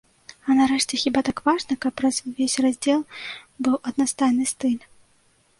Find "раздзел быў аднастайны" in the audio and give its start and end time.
2.67-4.43